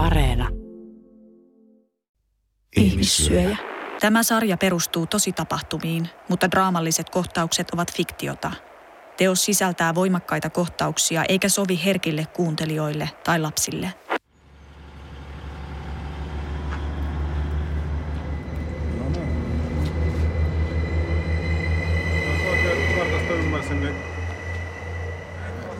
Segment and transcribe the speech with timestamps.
[0.00, 0.48] Areena.
[2.76, 3.56] Ihmissyöjä.
[4.00, 8.52] Tämä sarja perustuu tositapahtumiin, mutta draamalliset kohtaukset ovat fiktiota.
[9.16, 13.94] Teos sisältää voimakkaita kohtauksia eikä sovi herkille kuuntelijoille tai lapsille.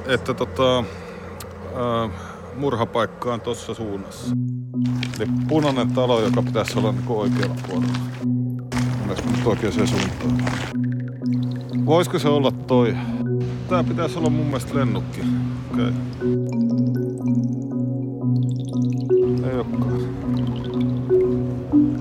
[0.07, 2.31] että tota, äh,
[2.61, 4.37] murhapaikka on tuossa suunnassa.
[5.17, 7.99] Eli punainen talo, joka pitäisi olla niin oikealla puolella.
[8.99, 10.39] Mennäänkö nyt oikeaan suuntaan?
[11.87, 12.97] Voisiko se olla toi?
[13.69, 15.21] Tää pitäisi olla mun mielestä lennukki.
[15.73, 15.85] Okei.
[15.85, 15.93] Okay.
[19.51, 20.01] Ei olekaan.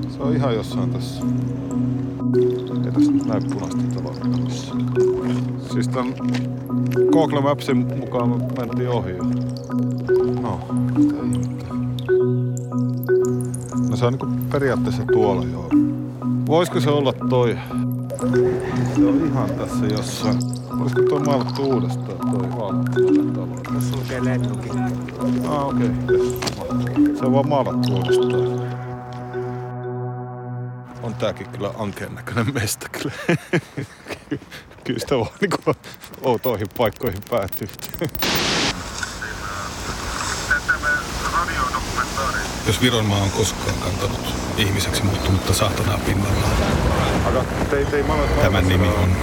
[0.09, 1.26] Se on ihan jossain tässä.
[2.86, 4.14] Ei tässä nyt näy punaista taloa.
[5.73, 6.14] Siis tän
[7.12, 9.14] Google Mapsin mukaan me mentiin ohi.
[10.49, 10.59] No,
[13.89, 15.69] No se on niinku periaatteessa tuolla joo.
[16.47, 17.58] Voisiko se olla toi?
[18.95, 20.38] Se on ihan tässä jossain.
[20.80, 23.53] Olisiko tuo maalattu uudestaan toi talo?
[23.73, 24.72] Tässä lukee lennukin.
[25.47, 27.16] Ah okei, okay.
[27.19, 28.69] Se on vaan maalattu uudestaan.
[31.03, 33.16] On tääkin kyllä ankeen näköinen mesta kyllä.
[34.84, 35.58] kyllä sitä voi niinku
[36.22, 37.67] outoihin paikkoihin päätyä.
[42.70, 44.20] Jos Viron maa on koskaan kantanut
[44.58, 46.58] ihmiseksi muuttunutta saatanaa pinnallaan.
[48.42, 49.16] Tämän nimi on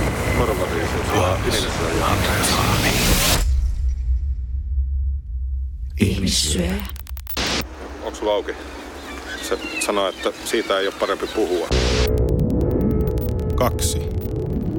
[1.21, 1.67] Aavis
[2.03, 2.89] Andreas Haani.
[6.01, 6.75] Ihmissyöjä.
[8.03, 8.53] Onko sulla auki?
[9.43, 11.69] Se sanoo, että siitä ei ole parempi puhua.
[13.55, 13.99] Kaksi.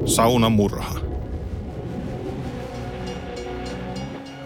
[0.04, 1.07] Saunamurha.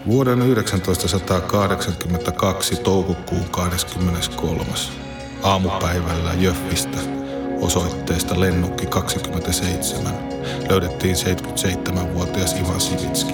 [0.07, 4.63] Vuoden 1982 toukokuun 23.
[5.43, 6.97] aamupäivällä Jöffistä
[7.61, 10.13] osoitteesta Lennukki 27
[10.69, 13.33] löydettiin 77-vuotias Ivan Sivitski.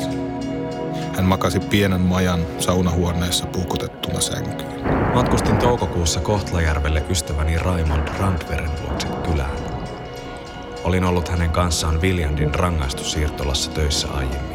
[1.15, 4.81] Hän makasi pienen majan saunahuoneessa puukotettuna sänkyyn.
[5.13, 9.57] Matkustin toukokuussa Kohtlajärvelle ystäväni Raimond Randveren vuoksi kylään.
[10.83, 14.48] Olin ollut hänen kanssaan Viljandin rangaistussiirtolassa töissä aiemmin.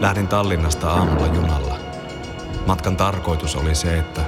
[0.00, 1.76] Lähdin Tallinnasta aamulla junalla.
[2.66, 4.22] Matkan tarkoitus oli se, että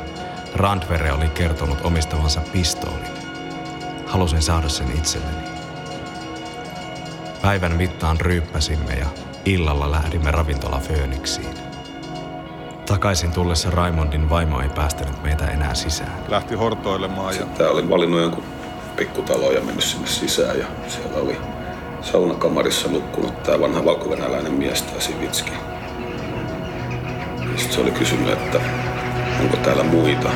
[0.55, 3.19] Randvere oli kertonut omistavansa pistoolin.
[4.06, 5.49] Halusin saada sen itselleni.
[7.43, 9.06] Päivän mittaan ryyppäsimme ja
[9.45, 11.55] illalla lähdimme ravintola Fööniksiin.
[12.87, 16.12] Takaisin tullessa Raimondin vaimo ei päästänyt meitä enää sisään.
[16.29, 18.45] Lähti hortoilemaan ja Sitten olin valinnut jonkun
[18.97, 21.39] pikkutalo ja mennyt sinne sisään ja siellä oli
[22.03, 25.53] saunakamarissa nukkunut tämä vanha valkovenäläinen mies, tämä Sivitski.
[27.57, 28.61] Sitten se oli kysynyt, että
[29.41, 30.29] onko täällä muita.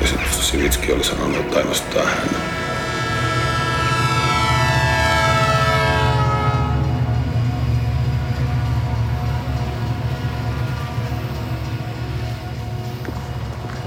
[0.00, 2.28] Ja sitten Sivitski oli sanonut, että ainoastaan hän.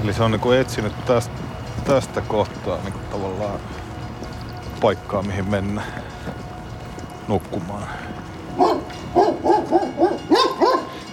[0.04, 1.43] Eli se on niinku etsinyt tästä,
[1.84, 3.60] tästä kohtaa niinku tavallaan
[4.80, 5.82] paikkaa, mihin mennä
[7.28, 7.88] nukkumaan.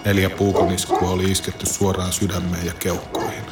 [0.04, 3.42] Neljä puukoniskua oli isketty suoraan sydämeen ja keuhkoihin.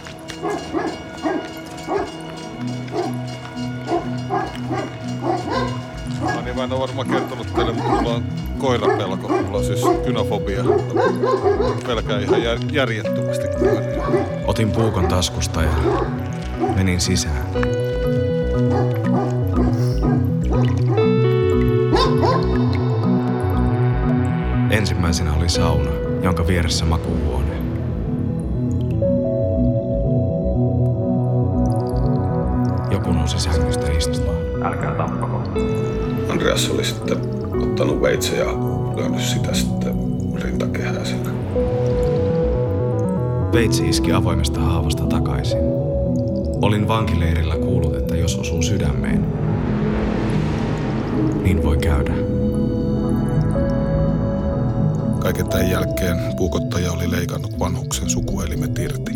[6.35, 8.25] No niin, mä en ole varmaan kertonut teille, mutta mulla on
[8.59, 9.29] koirapelko.
[9.29, 10.65] Mulla on siis kynofobia.
[11.87, 14.05] Pelkää ihan jär, järjettömästi koiria.
[14.47, 15.73] Otin puukon taskusta ja
[16.81, 17.47] menin sisään.
[24.71, 25.91] Ensimmäisenä oli sauna,
[26.23, 27.57] jonka vieressä makuuhuone.
[32.91, 34.37] Joku nousi sängystä istumaan.
[34.63, 35.43] Älkää tappako.
[36.29, 37.19] Andreas oli sitten
[37.63, 38.47] ottanut veitsen ja
[38.97, 39.95] lyönyt sitä sitten
[40.43, 41.31] rintakehää siinä.
[43.53, 45.79] Veitsi iski avoimesta haavasta takaisin.
[46.62, 49.27] Olin vankileirillä kuullut, että jos osuu sydämeen,
[51.42, 52.12] niin voi käydä.
[55.21, 59.12] Kaiken tämän jälkeen puukottaja oli leikannut vanhuksen sukuelimet irti.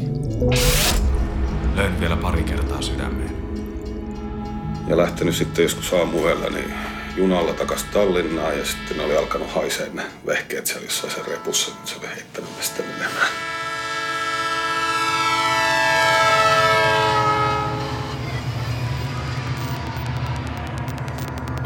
[1.75, 3.37] Löin vielä pari kertaa sydämeen.
[4.89, 6.75] Ja lähtenyt sitten joskus aamuella niin
[7.17, 11.87] junalla takas Tallinnaan ja sitten oli alkanut haisee ne vehkeet siellä jossain sen repussa, niin
[11.87, 13.54] se oli heittänyt sitten menemään.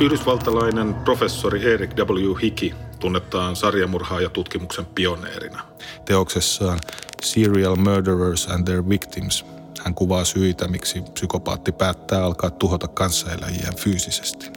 [0.01, 2.35] Yhdysvaltalainen professori Eric W.
[2.43, 5.63] Hickey tunnetaan sarjamurhaa ja tutkimuksen pioneerina.
[6.05, 6.79] Teoksessaan
[7.23, 9.45] Serial Murderers and Their Victims
[9.85, 14.51] hän kuvaa syitä, miksi psykopaatti päättää alkaa tuhota kanssaeläjiään fyysisesti.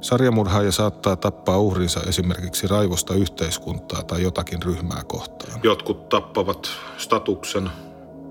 [0.00, 5.60] Sarjamurhaaja saattaa tappaa uhrinsa esimerkiksi raivosta yhteiskuntaa tai jotakin ryhmää kohtaan.
[5.62, 6.68] Jotkut tappavat
[6.98, 7.70] statuksen,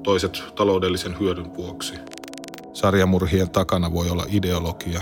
[0.03, 1.93] toiset taloudellisen hyödyn vuoksi.
[2.73, 5.01] Sarjamurhien takana voi olla ideologia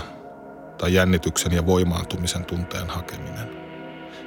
[0.82, 3.50] tai jännityksen ja voimaantumisen tunteen hakeminen.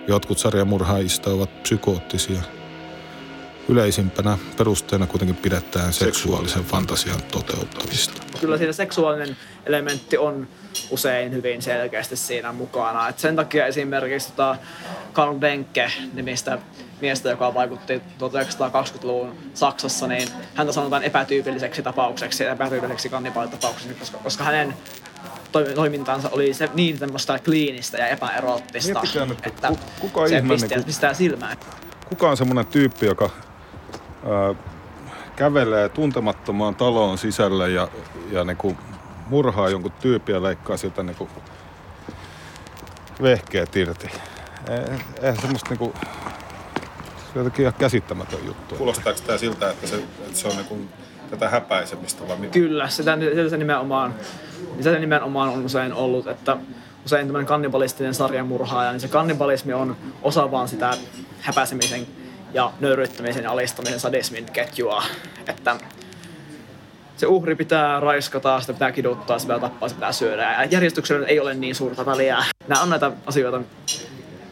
[0.07, 2.41] Jotkut sarjamurhaajista ovat psykoottisia.
[3.69, 8.21] Yleisimpänä perusteena kuitenkin pidetään seksuaalisen fantasian toteuttamista.
[8.41, 10.47] Kyllä siinä seksuaalinen elementti on
[10.89, 13.09] usein hyvin selkeästi siinä mukana.
[13.09, 14.57] Et sen takia esimerkiksi tota
[15.13, 16.59] Karl Benke nimistä
[17.01, 24.43] miestä, joka vaikutti 1920-luvun Saksassa, niin häntä sanotaan epätyypilliseksi tapaukseksi ja epätyypilliseksi kannibaalitapaukseksi, koska, koska
[24.43, 24.73] hänen
[25.75, 30.85] toimintansa oli se, niin semmoista kliinistä ja epäeroottista, nyt, että kuka se ihme, pistää, niin,
[30.85, 31.57] pistää silmään.
[32.09, 33.29] kuka on semmoinen tyyppi, joka
[34.29, 34.55] ää,
[35.35, 37.87] kävelee tuntemattomaan taloon sisälle ja,
[38.31, 38.77] ja niin kuin
[39.27, 41.29] murhaa jonkun tyypin ja leikkaa siltä niin kuin
[43.21, 44.07] vehkeet irti.
[44.69, 45.93] Eh, eihän semmoista niinku,
[47.15, 48.75] se on jotenkin ihan käsittämätön juttu.
[48.75, 50.89] Kuulostaako tämä siltä, että se, että se on niin
[51.35, 52.53] tätä häpäisemistä vai mitä?
[52.53, 54.15] Kyllä, sitä, sitä, nimenomaan,
[54.77, 56.57] sitä nimenomaan on usein ollut, että
[57.05, 60.97] usein tämmöinen kannibalistinen sarjamurhaaja, niin se kannibalismi on osa vaan sitä
[61.41, 62.07] häpäisemisen
[62.53, 65.03] ja nöyryttämisen ja alistamisen sadismin ketjua.
[65.47, 65.75] Että
[67.17, 70.53] se uhri pitää raiskata, sitä pitää kiduttaa, sitä pitää tappaa, sitä pitää syödä.
[70.53, 72.37] Ja järjestyksellä ei ole niin suurta väliä.
[72.67, 73.61] Nämä on näitä asioita,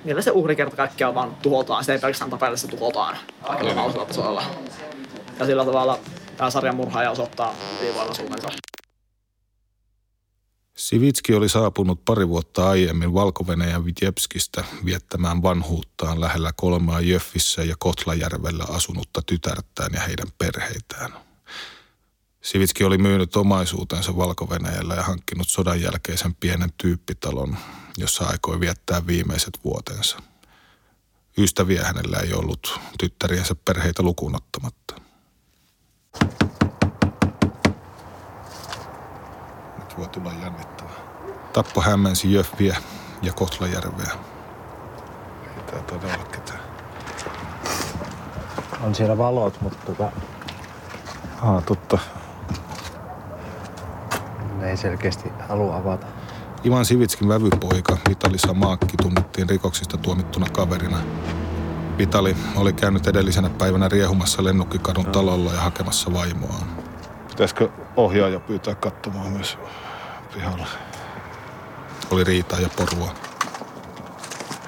[0.03, 1.83] millä se uhri kerta kaikkiaan vaan tuhotaan.
[1.83, 4.43] Se ei pelkästään tapella, se tuhotaan kaikilla tasoilla.
[5.39, 5.99] Ja sillä tavalla
[6.43, 8.49] tämä sarjan murhaaja osoittaa ylivoimaisuutensa.
[10.77, 13.45] Sivitski oli saapunut pari vuotta aiemmin valko
[13.85, 21.13] Vitebskistä viettämään vanhuuttaan lähellä kolmaa Jöffissä ja Kotlajärvellä asunutta tytärtään ja heidän perheitään.
[22.41, 24.47] Sivitski oli myynyt omaisuutensa valko
[24.95, 27.57] ja hankkinut sodan jälkeisen pienen tyyppitalon,
[27.97, 30.17] jossa aikoi viettää viimeiset vuotensa.
[31.37, 35.02] Ystäviä hänellä ei ollut, tyttäriensä perheitä lukuun ottamatta.
[39.77, 40.91] Nyt voi tulla jännittävää.
[41.53, 42.77] Tappo hämmensi Jöfviä
[43.21, 44.11] ja Kotlajärveä.
[45.57, 46.59] Ei tää todella ketään.
[48.83, 50.11] On siellä valot, mutta tota,
[51.41, 51.99] Ah, totta.
[54.59, 56.07] ne ei selkeästi halua avata.
[56.65, 60.97] Ivan Sivitskin vävypoika Vitali Samaakki tunnettiin rikoksista tuomittuna kaverina.
[61.97, 66.67] Vitali oli käynyt edellisenä päivänä riehumassa Lennokkikadun talolla ja hakemassa vaimoaan.
[67.29, 69.57] Pitäisikö ohjaaja pyytää katsomaan myös
[70.33, 70.67] pihalla?
[72.11, 73.13] Oli riitaa ja porua.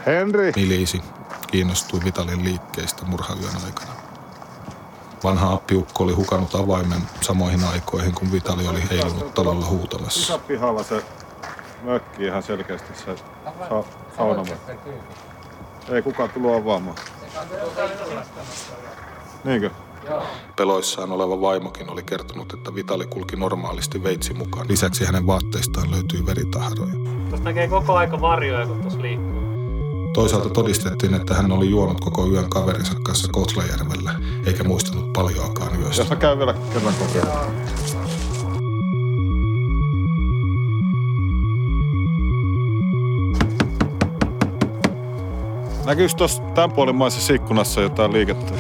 [0.06, 0.52] Henri!
[0.56, 1.02] Milisi
[1.48, 3.92] kiinnostui Vitalin liikkeistä murhayön aikana.
[5.24, 10.38] Vanha appiukko oli hukannut avaimen samoihin aikoihin, kun Vitali oli heilunut talolla huutamassa.
[10.38, 11.04] pihalla se
[11.84, 13.84] mökki ihan selkeästi se sa-
[14.18, 14.82] saunamökki.
[15.90, 16.98] Ei kukaan tullut avaamaan.
[19.44, 19.70] Niinkö?
[20.56, 24.68] Peloissaan oleva vaimokin oli kertonut, että Vitali kulki normaalisti veitsi mukaan.
[24.68, 26.94] Lisäksi hänen vaatteistaan löytyi veritahroja.
[27.30, 29.46] Tuossa näkee koko aika varjoja, kun tuossa liikkuu.
[30.14, 34.16] Toisaalta todistettiin, että hän oli juonut koko yön kaverinsa kanssa Kotlajärvellä,
[34.46, 36.02] eikä muistanut paljoakaan yöstä.
[36.02, 37.52] Jos mä käyn vielä kerran kokeilemaan.
[45.86, 48.54] Näkyykö tuossa tämän puolimmaisessa ikkunassa jotain liikettä?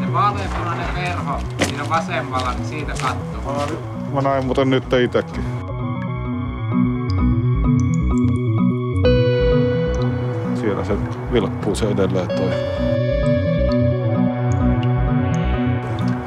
[0.00, 3.66] Se vaaleanpunainen verho siinä vasemmalla, niin siitä katsoo.
[4.12, 5.44] Mä näin muuten nyt itsekin.
[10.54, 10.96] Siellä se
[11.32, 12.50] vilkkuu se edelleen toi.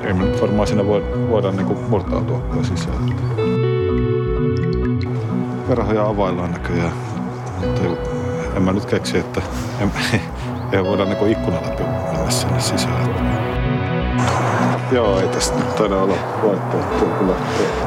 [0.04, 3.16] Ei me nyt varmaan sinne voi, voida niinku murtautua sisään.
[5.70, 7.13] Verhoja availlaan näköjään.
[8.56, 9.42] En mä nyt keksi, että
[10.72, 13.10] ei voida niinku ikkunan läpi mennä sinne sisään.
[14.92, 17.34] Joo, ei tästä nyt taida olla vaihtoehtoa kyllä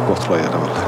[0.07, 0.81] Kohtla-Järvelle.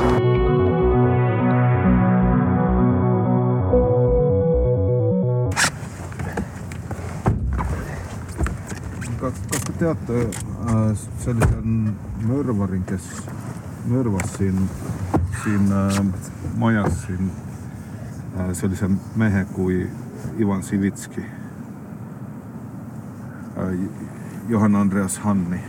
[9.21, 13.03] Koska te olette äh, sellaisen mörvarin, kes
[13.85, 14.61] mörvasi siinä,
[15.45, 17.48] siinä äh, äh,
[18.53, 19.91] sellaisen mehen kuin
[20.41, 21.27] Ivan Sivitski, äh,
[24.49, 25.61] Johan Andreas Hanni.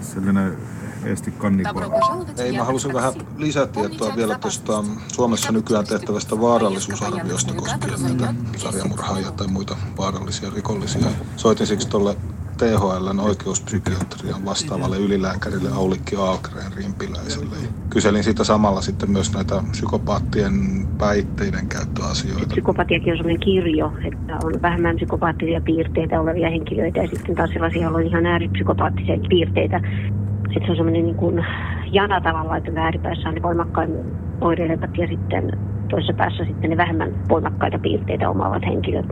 [0.00, 0.56] Sellainen
[1.04, 2.26] esti kannikoilla.
[2.38, 9.46] Ei, mä halusin vähän lisätietoa vielä tuosta Suomessa nykyään tehtävästä vaarallisuusarviosta koskien näitä sarjamurhaajia tai
[9.46, 11.06] muita vaarallisia rikollisia.
[11.36, 12.16] Soitin siksi tuolle
[12.58, 17.56] THLn oikeuspsykiatrian vastaavalle ylilääkärille Aulikki Aalkreen rimpiläiselle.
[17.90, 20.52] Kyselin siitä samalla sitten myös näitä psykopaattien
[20.98, 22.46] päitteiden käyttöasioita.
[22.48, 27.82] Psykopatiakin on sellainen kirjo, että on vähemmän psykopaattisia piirteitä olevia henkilöitä ja sitten taas sellaisia,
[27.82, 29.76] joilla on ihan ääripsykopaattisia piirteitä.
[29.76, 31.44] Että se on sellainen niin kuin
[31.92, 34.04] jana tavallaan, että ääripäässä on ne voimakkaimmin
[34.40, 35.58] oireilevat ja sitten
[35.90, 39.06] toisessa päässä sitten ne vähemmän voimakkaita piirteitä omaavat henkilöt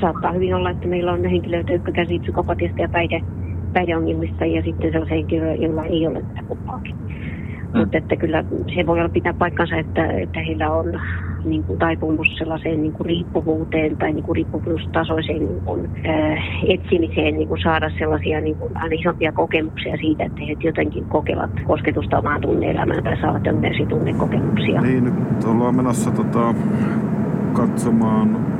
[0.00, 3.22] saattaa hyvin olla, että meillä on henkilöitä, jotka kärsivät psykopatiasta ja päihde,
[3.72, 6.94] päihdeongelmista ja sitten sellaisia henkilöitä, joilla ei ole tätä kumpaakin.
[6.96, 7.80] Mm.
[7.80, 11.00] Mutta että kyllä se voi olla pitää paikkansa, että, että heillä on
[11.44, 17.34] niin kuin taipumus sellaiseen niin kuin riippuvuuteen tai niin kuin riippuvuustasoiseen niin kuin, äh, etsimiseen
[17.34, 22.18] niin kuin saada sellaisia niin kuin, aina isompia kokemuksia siitä, että he jotenkin kokevat kosketusta
[22.18, 24.80] omaan tunne-elämään tai saavat jonkinlaisia tunnekokemuksia.
[24.80, 26.54] Niin, nyt ollaan menossa tota,
[27.52, 28.55] katsomaan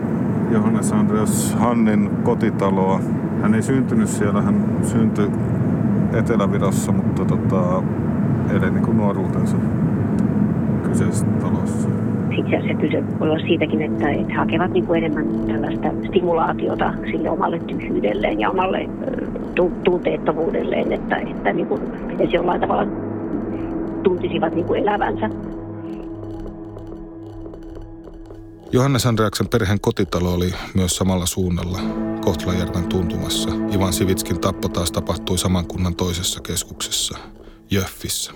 [0.51, 3.01] Johannes Andreas Hannin kotitaloa.
[3.43, 5.31] Hän ei syntynyt siellä, hän syntyi
[6.13, 7.83] Etelä-Virossa, mutta tota,
[8.51, 9.57] eli niin kuin nuoruutensa
[10.83, 11.89] kyseisessä talossa.
[12.31, 17.31] Itse asiassa kyse voi olla siitäkin, että he hakevat niin kuin enemmän tällaista stimulaatiota sille
[17.31, 18.89] omalle tyhjyydelleen ja omalle
[19.85, 22.87] tunteettomuudelleen, että, että niin kuin, edes jollain tavalla
[24.03, 25.31] tuntisivat niin kuin elävänsä.
[28.73, 31.79] Johannes Andreaksen perheen kotitalo oli myös samalla suunnalla,
[32.25, 33.51] Kohtlajärven tuntumassa.
[33.75, 37.19] Ivan Sivitskin tappo taas tapahtui saman kunnan toisessa keskuksessa,
[37.71, 38.33] Jöffissä.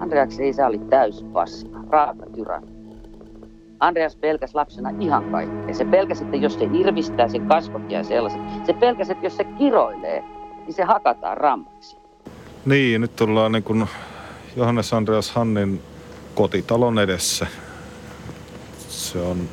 [0.00, 2.72] Andreaksen isä oli täyspaska, raaka tyranni.
[3.80, 5.74] Andreas pelkäsi lapsena ihan kaikkea.
[5.74, 8.40] Se pelkäsi, että jos se irvistää, sen kasvot jää sellaiset.
[8.66, 10.24] Se pelkäsi, että jos se kiroilee,
[10.66, 11.96] niin se hakataan rammaksi.
[12.64, 13.88] Niin, nyt ollaan niin kuin
[14.56, 15.82] Johannes Andreas Hannin
[16.34, 17.46] kotitalon edessä.
[18.88, 19.48] Se on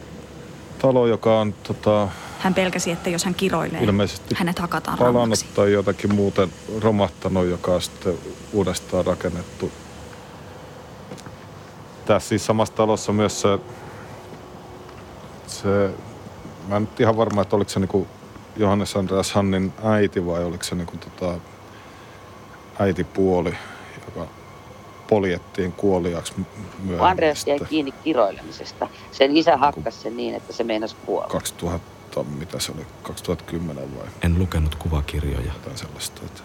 [0.81, 2.07] talo, joka on tota,
[2.39, 5.45] Hän pelkäsi, että jos hän kiroilee, ilmeisesti hänet hakataan palannut rammaksi.
[5.55, 6.49] tai jotakin muuten
[6.81, 8.13] romahtanut, joka on sitten
[8.53, 9.71] uudestaan rakennettu.
[12.05, 13.59] Tässä siis samassa talossa myös se,
[15.47, 15.89] se
[16.67, 18.07] mä en nyt ihan varma, että oliko se niinku
[18.57, 21.39] Johannes Andreas Hannin äiti vai oliko se niinku tota
[22.79, 23.53] äitipuoli,
[24.05, 24.38] joka
[25.09, 26.33] poljettiin kuoliaksi
[26.79, 27.09] myöhemmin.
[27.11, 31.27] Andreas jäi kiinni kiroilemisesta, sen isä hakkas sen niin, että se meinasi kuolla.
[31.27, 35.41] 2000, mitä se oli, 2010 vai En lukenut kuvakirjoja.
[35.53, 36.21] jotain sellaista.
[36.25, 36.41] Että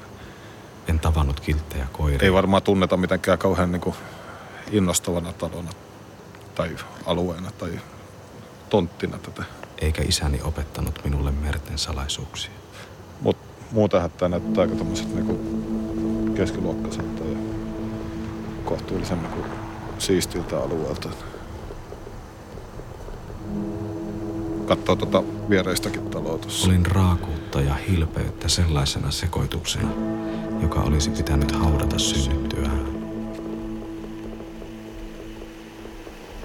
[0.88, 2.18] En tavannut kilttejä koiria.
[2.26, 3.94] ei varmaan tunneta mitenkään kauhean niin kuin
[4.72, 5.70] innostavana talona
[6.54, 7.70] tai alueena tai
[8.70, 9.42] tonttina tätä.
[9.78, 12.50] Eikä isäni opettanut minulle merten salaisuuksia.
[13.20, 17.23] Mutta muutenhan tämä näyttää aika tämmöiset niin keskiluokkaiselta
[18.64, 19.46] kohtuullisen niin kuin
[19.98, 21.08] siistiltä alueelta.
[24.66, 26.68] Katsoo tuota viereistäkin taloa tuossa.
[26.68, 29.88] Olin raakuutta ja hilpeyttä sellaisena sekoituksena,
[30.62, 32.84] joka olisi pitänyt haudata synnyttyään.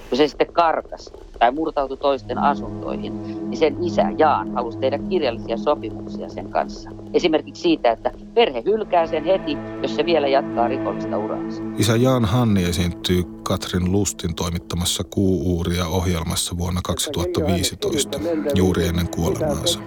[0.10, 5.58] Kun se sitten karkas tai murtautui toisten asuntoihin, niin sen isä Jaan halusi tehdä kirjallisia
[5.58, 6.90] sopimuksia sen kanssa.
[7.14, 11.62] Esimerkiksi siitä, että perhe hylkää sen heti, jos se vielä jatkaa rikollista uraansa.
[11.78, 18.20] Isä Jaan Hanni esiintyy Katrin Lustin toimittamassa Kuuuuria ohjelmassa vuonna 2015,
[18.56, 19.80] juuri ennen kuolemaansa.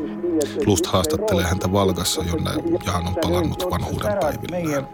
[0.66, 2.50] Lust haastattelee häntä Valgassa, jonne
[2.87, 4.88] Jaan on palannut vanhuuden päivillään.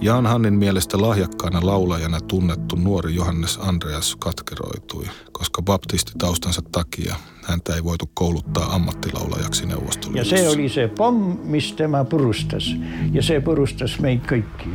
[0.00, 7.84] Jaan Hannin mielestä lahjakkaana laulajana tunnettu nuori Johannes Andreas katkeroitui, koska baptistitaustansa takia häntä ei
[7.84, 10.36] voitu kouluttaa ammattilaulajaksi ja Neuvostoliitossa.
[10.36, 12.76] see oli see pomm, mis tema purustas
[13.12, 14.70] ja see purustas meid kõiki.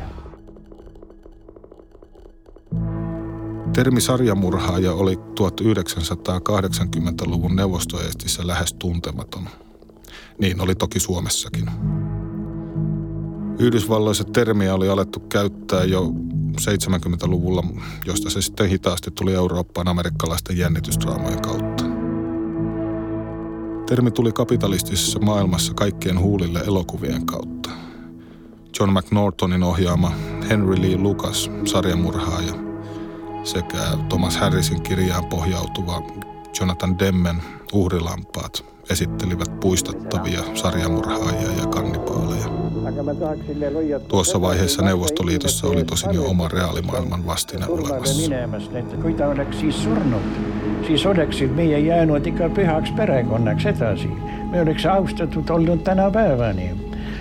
[3.73, 9.49] Termi sarjamurhaaja oli 1980-luvun Neuvostoestissä lähes tuntematon.
[10.39, 11.69] Niin oli toki Suomessakin.
[13.59, 16.11] Yhdysvalloissa termiä oli alettu käyttää jo
[16.61, 17.63] 70-luvulla,
[18.05, 21.76] josta se sitten hitaasti tuli Eurooppaan amerikkalaisten jännitysdraamojen kautta.
[23.87, 27.69] Termi tuli kapitalistisessa maailmassa kaikkien huulille elokuvien kautta.
[28.79, 30.11] John McNortonin ohjaama
[30.49, 32.53] Henry Lee Lucas, sarjamurhaaja,
[33.43, 33.77] sekä
[34.09, 36.01] Thomas Harrisin kirjaan pohjautuva
[36.59, 37.41] Jonathan Demmen
[37.73, 42.47] uhrilampaat esittelivät puistattavia sarjamurhaajia ja kannibaaleja.
[44.07, 48.21] Tuossa vaiheessa Neuvostoliitossa oli tosin jo oma reaalimaailman vastine olemassa.
[50.87, 54.07] Siis oleksid meie jäänud ikka pühaks perekonnaks edasi.
[54.51, 56.69] Me oleks austatud olnud tänapäevani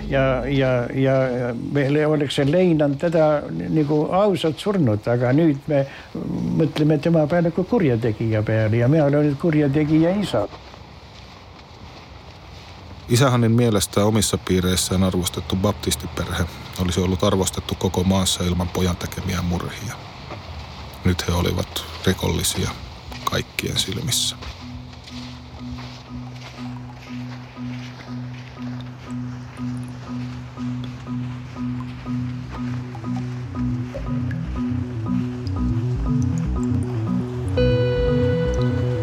[0.09, 1.13] ja, ja, ja
[1.71, 5.83] meile oleks leinanud teda nagu ausalt surnud, aga nüüd me
[6.61, 10.47] mõtleme tema peale kui kurjategija peale ja mina olen kurjategija isa.
[13.09, 16.43] Isähanin mielestä omissa piireissään arvostettu baptistiperhe
[16.81, 19.93] olisi ollut arvostettu koko maassa ilman pojan tekemiä murhia.
[21.05, 22.69] Nyt he olivat rikollisia
[23.31, 24.35] kaikkien silmissä.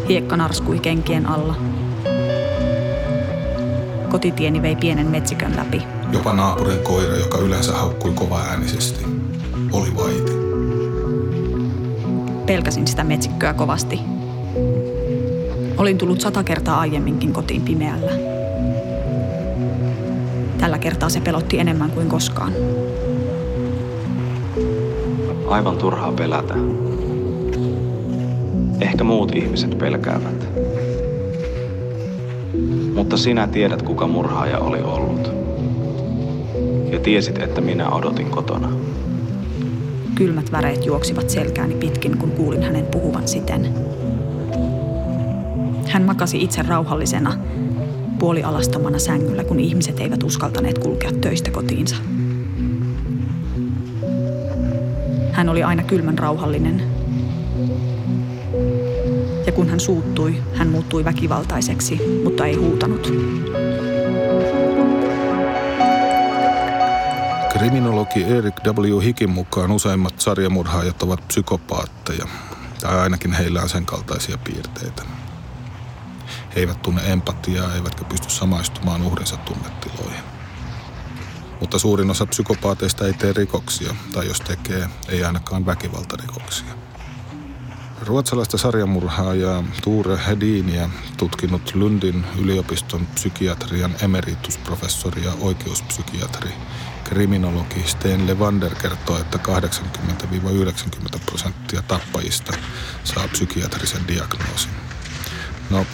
[0.09, 1.55] Hiekka narskui kenkien alla.
[4.09, 5.83] Kotitieni vei pienen metsikön läpi.
[6.11, 8.13] Jopa naapurin koira, joka yleensä haukkui
[8.49, 9.05] äänisesti,
[9.71, 10.31] oli vaiti.
[12.45, 14.14] Pelkäsin sitä metsikköä kovasti.
[15.77, 18.11] Olin tullut sata kertaa aiemminkin kotiin pimeällä.
[20.57, 22.53] Tällä kertaa se pelotti enemmän kuin koskaan.
[25.47, 26.53] Aivan turhaa pelätä.
[28.81, 30.47] Ehkä muut ihmiset pelkäävät.
[32.93, 35.31] Mutta sinä tiedät, kuka murhaaja oli ollut.
[36.91, 38.69] Ja tiesit, että minä odotin kotona.
[40.15, 43.73] Kylmät väreet juoksivat selkääni pitkin, kun kuulin hänen puhuvan siten.
[45.89, 47.33] Hän makasi itse rauhallisena,
[48.19, 51.95] puolialastomana sängyllä, kun ihmiset eivät uskaltaneet kulkea töistä kotiinsa.
[55.31, 56.83] Hän oli aina kylmän rauhallinen,
[59.45, 63.13] ja kun hän suuttui, hän muuttui väkivaltaiseksi, mutta ei huutanut.
[67.49, 68.99] Kriminologi Erik W.
[69.03, 72.27] Hikin mukaan useimmat sarjamurhaajat ovat psykopaatteja,
[72.81, 75.14] tai ainakin heillä on sen kaltaisia piirteitä.
[76.55, 80.23] Eivät tunne empatiaa eivätkä pysty samaistumaan uhrinsa tunnetiloihin.
[81.59, 86.67] Mutta suurin osa psykopaateista ei tee rikoksia, tai jos tekee, ei ainakaan väkivaltarikoksia.
[88.01, 96.51] Ruotsalaista sarjamurhaajaa Tuure Hediniä tutkinut Lundin yliopiston psykiatrian emeritusprofessori ja oikeuspsykiatri
[97.03, 99.39] kriminologi Sten Levander kertoo, että
[101.15, 102.53] 80-90 prosenttia tappajista
[103.03, 104.84] saa psykiatrisen diagnoosin.
[105.75, 105.85] No,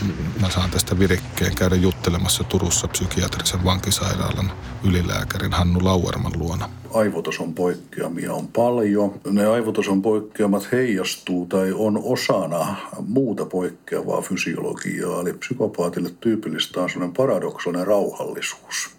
[0.42, 4.52] mä saan tästä virikkeen käydä juttelemassa Turussa psykiatrisen vankisairaalan
[4.90, 6.70] ylilääkärin Hannu Lauerman luona.
[6.94, 9.14] Aivotason poikkeamia on paljon.
[9.32, 12.76] Ne aivotason poikkeamat heijastuu tai on osana
[13.08, 15.22] muuta poikkeavaa fysiologiaa.
[15.22, 18.90] Eli psykopaatille tyypillistä on sellainen paradoksaalinen rauhallisuus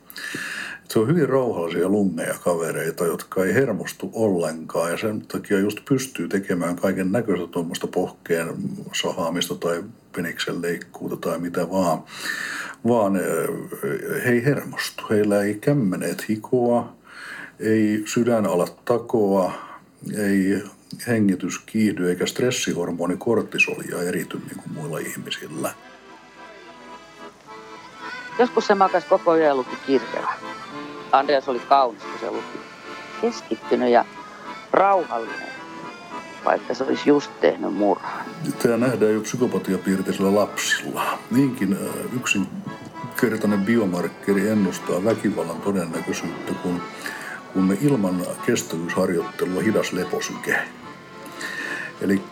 [0.93, 6.29] se on hyvin rauhallisia lungeja kavereita, jotka ei hermostu ollenkaan ja sen takia just pystyy
[6.29, 8.49] tekemään kaiken näköistä tuommoista pohkeen
[8.93, 9.85] sahaamista tai
[10.17, 12.03] peniksen leikkuuta tai mitä vaan.
[12.89, 13.15] Vaan
[14.25, 15.03] he ei hermostu.
[15.11, 16.93] Heillä ei kämmeneet hikoa,
[17.61, 19.53] ei sydän ala takoa,
[20.19, 20.63] ei
[21.07, 25.75] hengitys kiihdy eikä stressihormoni kortisolia erity niin kuin muilla ihmisillä.
[28.39, 30.35] Joskus se makas koko ajan luki kirjaa.
[31.13, 32.59] Andreas oli kaunis, kun se luki.
[33.21, 34.05] Keskittynyt ja
[34.73, 35.49] rauhallinen,
[36.45, 38.25] vaikka se olisi just tehnyt murhan.
[38.63, 41.19] Tämä nähdään jo psykopatiapiirteisillä lapsilla.
[41.31, 41.79] Niinkin
[42.17, 46.83] yksinkertainen biomarkkeri ennustaa väkivallan todennäköisyyttä, kun,
[47.53, 50.59] kun ilman kestävyysharjoittelua hidas leposyke.
[52.03, 52.23] Eli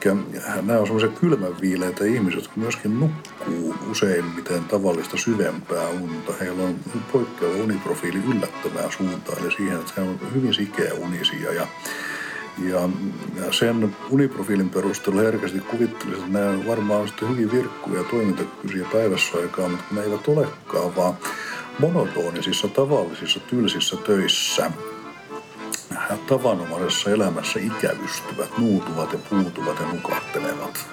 [0.62, 6.33] nämä on semmoisia kylmänviileitä ihmisiä, jotka myöskin nukkuu useimmiten tavallista syvempää unta.
[6.40, 6.76] Heillä on
[7.12, 11.66] poikkeava uniprofiili yllättävää suuntaan, eli siihen, että he on hyvin sikeä unisia ja
[12.68, 12.88] ja
[13.50, 19.68] sen uniprofiilin perusteella herkästi kuvittelisin, että nämä varmaan sitten hyvin virkkuja ja toimintakykyisiä päivässä aikaa,
[19.68, 21.14] mutta ne eivät olekaan, vaan
[21.78, 24.70] monotonisissa, tavallisissa, tylsissä töissä
[26.29, 30.87] tavanomaisessa elämässä ikävystyvät, nuutuvat ja puutuvat ja nukahtelevat.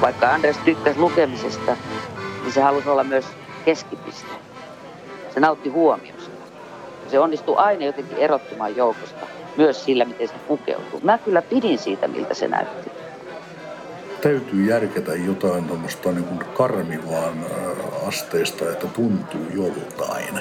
[0.00, 1.76] Vaikka Andres tykkäsi lukemisesta,
[2.42, 3.26] niin se halusi olla myös
[3.64, 4.28] keskipiste.
[5.34, 6.30] Se nautti huomiosta.
[7.10, 9.26] Se onnistui aina jotenkin erottumaan joukosta,
[9.56, 11.00] myös sillä, miten se pukeutuu.
[11.02, 12.90] Mä kyllä pidin siitä, miltä se näytti.
[14.20, 17.46] Täytyy järketä jotain tuommoista niin karmivaan
[18.06, 20.40] asteista, että tuntuu joltain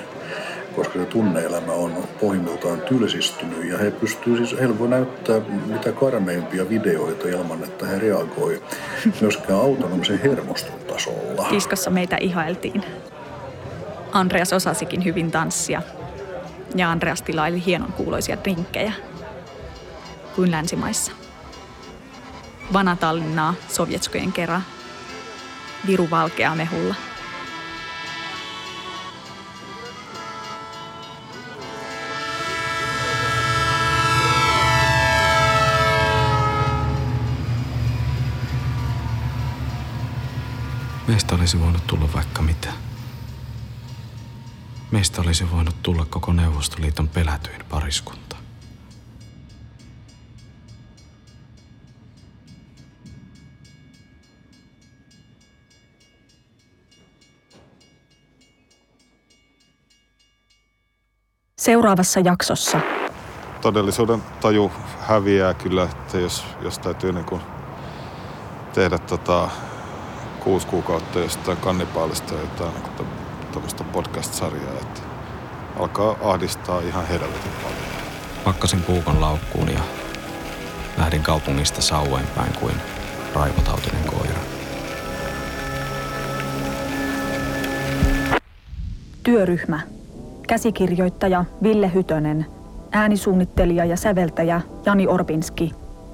[0.78, 6.70] koska se tunneelämä on pohjimmiltaan tylsistynyt ja he pystyvät siis, heillä voi näyttää mitä karmeimpia
[6.70, 8.62] videoita ilman, että he reagoi
[9.22, 11.50] myöskään autonomisen hermoston tasolla.
[11.50, 12.84] Kiskassa meitä ihailtiin.
[14.12, 15.82] Andreas osasikin hyvin tanssia
[16.76, 18.94] ja Andreas tilaili hienon kuuloisia drinkkejä
[20.36, 21.12] kuin länsimaissa.
[22.74, 24.64] Vanatallinnaa sovjetskojen kerran.
[25.88, 26.96] Viru valkea mehulla.
[41.08, 42.74] Meistä olisi voinut tulla vaikka mitä.
[44.92, 48.27] Meistä olisi voinut tulla koko Neuvostoliiton pelätyin pariskunta.
[61.68, 62.80] Seuraavassa jaksossa.
[63.62, 67.42] Todellisuuden taju häviää kyllä, että jos, jos täytyy niin kuin
[68.74, 69.50] tehdä tota
[70.40, 73.08] kuusi kuukautta jostain kannipaalista jotain niin
[73.52, 75.02] tämmöistä podcast-sarjaa, että
[75.80, 77.80] alkaa ahdistaa ihan helvetin paljon.
[78.44, 79.82] Pakkasin puukon laukkuun ja
[80.98, 82.76] lähdin kaupungista sauvoin päin kuin
[83.34, 84.40] raivotautinen koira.
[89.24, 89.97] Työryhmä.
[90.48, 92.46] Käsikirjoittaja Ville Hytönen.
[92.92, 95.72] Äänisuunnittelija ja säveltäjä Jani Orbinski.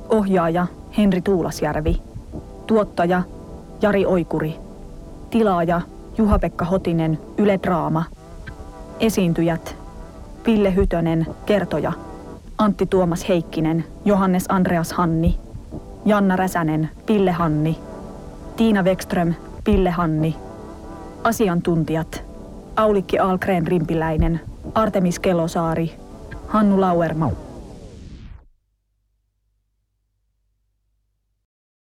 [0.09, 0.67] Ohjaaja
[0.97, 2.01] Henri Tuulasjärvi.
[2.67, 3.21] Tuottaja
[3.81, 4.55] Jari Oikuri.
[5.29, 5.81] Tilaaja
[6.17, 8.03] Juha-Pekka Hotinen, Yle Draama.
[8.99, 9.75] Esiintyjät
[10.45, 11.93] Ville Hytönen, kertoja.
[12.57, 15.39] Antti Tuomas Heikkinen, Johannes Andreas Hanni.
[16.05, 17.79] Janna Räsänen, Ville Hanni.
[18.57, 19.33] Tiina Wekström,
[19.65, 20.35] Ville Hanni.
[21.23, 22.32] Asiantuntijat
[22.75, 24.41] Aulikki Algren Rimpiläinen,
[24.75, 25.91] Artemis Kelosaari,
[26.47, 27.31] Hannu Lauerma.